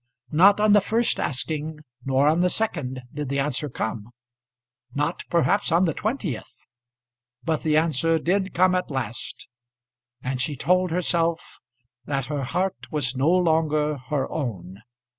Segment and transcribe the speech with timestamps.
[0.31, 4.09] Not on the first asking nor on the second did the answer come;
[4.95, 6.57] not perhaps on the twentieth.
[7.43, 9.47] But the answer did come at last,
[10.23, 11.59] and she told herself
[12.05, 14.79] that her heart was no longer her own.